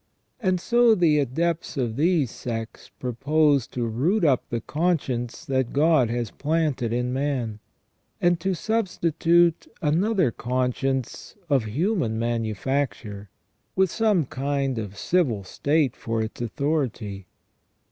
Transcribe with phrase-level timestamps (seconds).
[0.39, 6.09] And so the adepts of these sects propose to root up the conscience that God
[6.09, 7.59] has planted in man,
[8.19, 13.29] and to substitute another conscience of human manufacture,
[13.75, 17.27] with some kind of civil state for its authority.